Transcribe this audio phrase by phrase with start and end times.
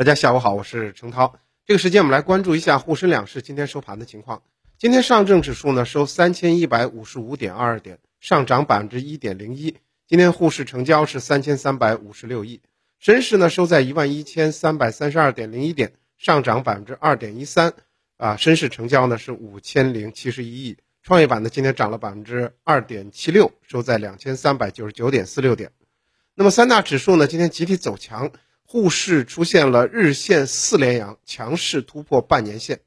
[0.00, 1.38] 大家下午好，我是程涛。
[1.66, 4.42] 这个时间我们来关注一下沪深两市今天收盘的情况。
[4.78, 9.76] 今天上证指数呢收三千一百五十五点二二点，上涨百分之一点零一。
[10.08, 12.62] 今天沪市成交是三千三百五十六亿。
[12.98, 17.74] 深市呢收在一万一千三百三十二点零一点，上涨百分之二点一三。
[18.16, 20.78] 啊，深市成交呢是五千零七十一亿。
[21.02, 25.72] 创业板呢今天涨了百分之二点七六，收在两千三百九十九点四六点。
[26.34, 28.32] 那么三大指数呢今天集体走强。
[28.72, 32.82] 沪市出现了日线四连阳，强势突破半年线。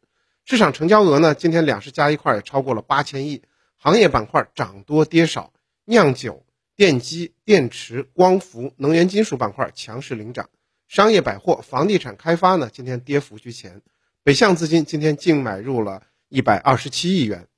[0.46, 3.42] 市场成交额呢，今天两市加一块也超过了八千亿。
[3.76, 5.52] 行业板块涨多跌少，
[5.84, 6.46] 酿酒、
[6.78, 10.50] 电机、电池、光伏、能源金属板块强势领涨。
[10.88, 13.82] 商业百货、房地产开发呢，今天跌幅居前。
[14.24, 17.50] 北向资金今天净买入了一百二十七亿元。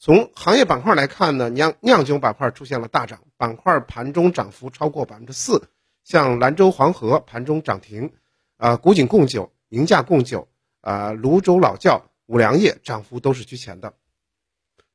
[0.00, 5.68] 从行业板块来看呢，酿酿酒板块出现了大涨，板块盘中涨幅超过百分之四。
[6.04, 8.12] 像兰州黄河盘中涨停，
[8.56, 10.48] 啊，古井贡酒、宁夏贡酒、
[10.80, 13.94] 啊，泸州老窖、五粮液涨幅都是居前的。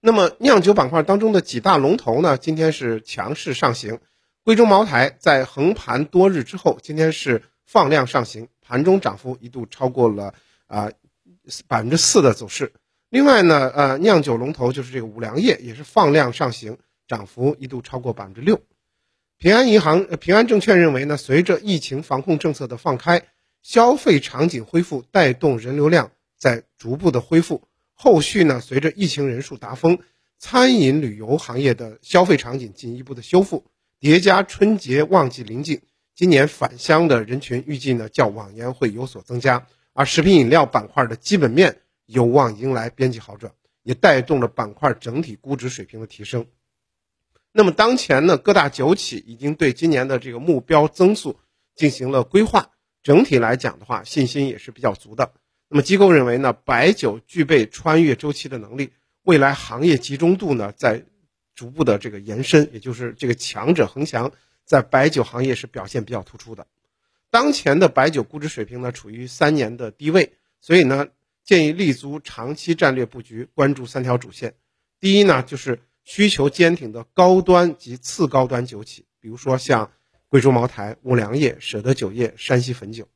[0.02, 4.00] 那么酿酒板块当中的几大龙头呢，今天是强势上行。
[4.44, 10.36] 贵州茅台在横盘多日之后，今天是放量上行，盘中涨幅一度超过了
[10.68, 10.92] 啊
[11.68, 12.74] 百分之四的走势。
[13.10, 16.78] 另外呢，呃，酿酒龙头就是这个五粮液也是放量上行，
[17.08, 18.62] 涨幅一度超过百分之六。
[19.46, 23.28] 平安银行、平安证券认为呢，随着疫情防控政策的放开，
[23.62, 27.62] 消费场景恢复，带动人流量在逐步的恢复。
[27.94, 30.00] 后续呢，随着疫情人数达峰，
[30.40, 33.66] 餐饮旅游行业的消费场景进一步的修复，
[34.00, 35.80] 叠加春节旺季临近，
[36.16, 39.68] 今年返乡的人群预计呢，较往年会有所增加。
[39.94, 46.48] 而食品饮料板块的基本面有望迎来边际好转，也带动了板块整体估值水平的提升。
[47.58, 51.40] 那么当前呢，各大酒企已经对今年的这个目标增速
[51.74, 55.32] 进行了规划，整体来讲的话，信心也是比较足的。
[55.70, 58.92] 那么机构认为呢，白酒具备穿越周期的能力，
[59.24, 61.06] 未来行业集中度呢在
[61.56, 64.34] 逐步的这个延伸，也就是这个强者恒强，
[64.66, 66.68] 在白酒行业是表现比较突出的。
[67.32, 71.08] 当前的白酒估值水平呢处于三年的低位，所以呢
[71.46, 74.56] 建议立足长期战略布局，关注三条主线。
[75.00, 75.80] 第一呢就是。
[76.06, 79.92] 需求坚挺的高端及次高端酒企，比如说像
[80.30, 83.08] 贵州茅台、五粮液、舍得酒业、山西汾酒。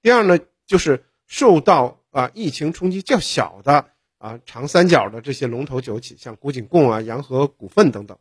[0.00, 8.18] 第二呢，就是受到啊疫情冲击较小的啊长三角的这些龙头酒企，像古井贡啊、洋河股份等等。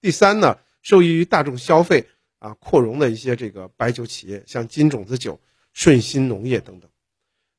[0.00, 5.38] 第三呢，受益于大众消费啊扩容的一些这个白酒企业，像金种子酒、
[5.74, 6.90] 顺鑫农业等等。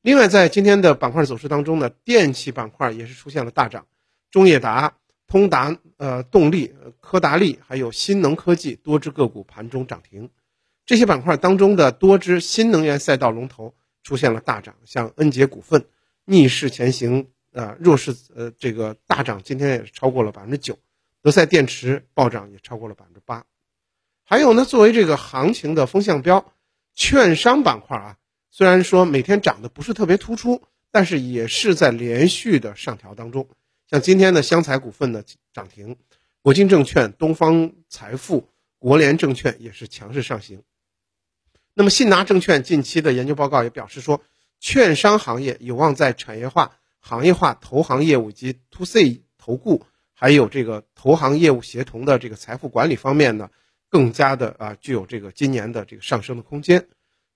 [0.02, 3.86] 另外，在今天的板块走势当中呢，电器板块也是出现了大涨，
[4.32, 4.96] 中冶达。
[5.26, 10.30] 通达呃动力、科达利还有新能科技多只个股盘中涨停，
[10.84, 15.86] 这些板块当中的多只新能源赛道龙头出现了大涨，像恩捷股份
[16.24, 20.78] 逆势前行，呃弱势呃这个大涨，今天也是超过了百分之九，
[21.22, 23.44] 德赛电池暴涨也超过了百分之八，
[24.22, 26.52] 还有呢，作为这个行情的风向标，
[26.94, 28.16] 券商板块啊，
[28.50, 30.62] 虽然说每天涨的不是特别突出，
[30.92, 33.48] 但是也是在连续的上调当中。
[33.88, 35.96] 像今天的湘财股份的涨停，
[36.42, 38.48] 国金证券、东方财富、
[38.80, 40.62] 国联证券也是强势上行。
[41.72, 44.20] 那么信达证券近期的研究报告也表示说，
[44.58, 53.50] 券商行业有望在产业化、行业化投行业务及 to C 投顾，还有这个投行业务协同的这个财富管理方面呢，
[53.88, 56.88] 更加的啊具有这个今年的这个上升的空间。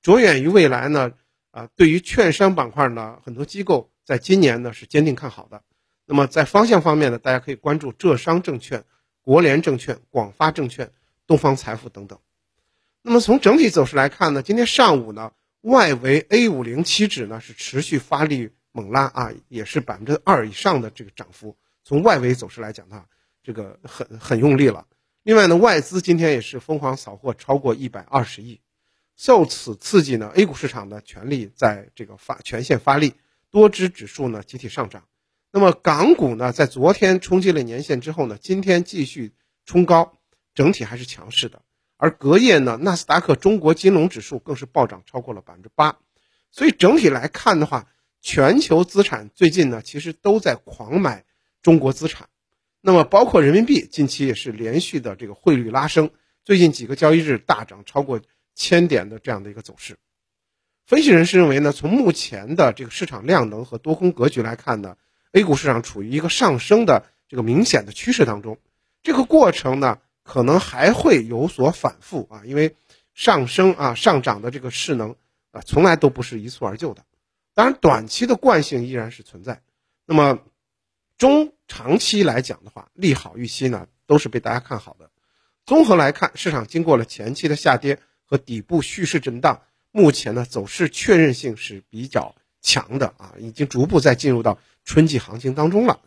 [0.03, 1.13] 着眼于未来呢，
[1.53, 5.63] 啊对于券商板块呢，很多机构在今年呢是坚定看好的。
[6.11, 8.83] 那么在方向方面呢，大家可以关注浙商证券、
[9.23, 10.91] 国联证券、广发证券、
[11.25, 12.19] 东方财富等等。
[13.03, 21.57] 那么从整体走势来看呢，今天上午呢，外围 A 五零期指呢是持续发力猛拉啊，也是百分之二以上的这个涨幅。
[21.85, 23.05] 从外围走势来讲呢，
[23.45, 24.85] 这个很很用力了。
[25.23, 28.59] 另外呢，外资今天也是疯狂扫货超过一百二十亿，
[29.15, 33.15] 受此刺激呢，A 股市场的全力在这个发全线发力，
[33.49, 35.05] 多只指数呢集体上涨。
[35.53, 39.33] 那么港股呢，在昨天冲击了年线之后呢，今天继续
[39.65, 40.17] 冲高，
[40.55, 41.63] 整体还是强势的。
[41.97, 45.99] 而隔夜呢，纳斯达克中国金融指数更是暴涨超过了百分之八。
[46.53, 47.89] 所以整体来看的话，
[48.21, 51.25] 全球资产最近呢，其实都在狂买
[51.63, 52.29] 中国资产。
[52.81, 56.11] 那么包括人民币，近期也是连续的这个汇率拉升，
[56.45, 58.21] 最近几个交易日大涨超过
[58.55, 59.99] 千点的这样的一个走势。
[60.87, 64.97] 分析人士认为呢，从目前的这个市场量能和多空格局来看呢。
[65.33, 68.59] A 股市场处于一个上升的这个明显的趋势当中，
[69.03, 72.77] 这个过程呢可能还会有所反复啊，因为
[73.15, 75.15] 上升啊上涨的这个势能
[75.53, 77.05] 啊，从来都不是一蹴而就的。
[77.55, 79.63] 当然，短期的惯性依然是存在。
[80.07, 80.39] 那么，
[81.19, 85.11] 中长期来讲的话，利好预期呢都是被大家看好的。
[85.67, 89.63] 综合来看，市场经过了前期的下跌和底部蓄势震荡，
[89.93, 96.01] 目前呢走势确认性是比较强的啊，已经逐步在进入到春季行情当中了。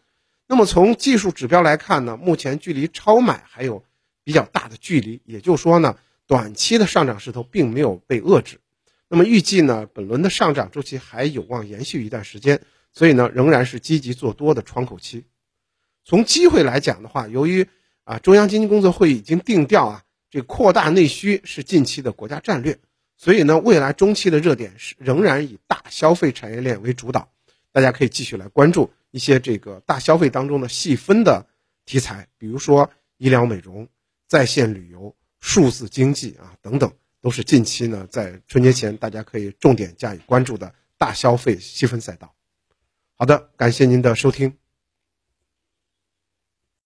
[0.48, 3.84] 那么从技术指标来看呢，目前距离超买还有
[4.24, 5.98] 比较大的距离，也就是说呢，
[6.28, 8.60] 短期的上涨势头并没有被遏制。
[9.08, 12.62] 那么预计呢，本轮的上涨周期还有望延续一段时间，
[12.92, 15.24] 所以呢，仍然是积极做多的窗口期。
[16.04, 17.68] 从机会来讲的话，由于
[18.04, 22.80] 啊中央经济工作会议已经定调啊，这扩大内需是近期的国家战略，
[23.24, 27.30] 所以呢，未来中期的热点是仍然以大消费产业链为主导，
[27.72, 31.48] 大家可以继续来关注一些这个大消费当中的细分的
[31.86, 33.88] 题材，比如说医疗美容、
[34.28, 36.92] 在线旅游、数字经济啊等等。
[37.22, 42.36] 都是近期呢，在春节前大家可以重点加以关注的大消费细分赛道。
[43.16, 44.63] 好的，感谢您的收听。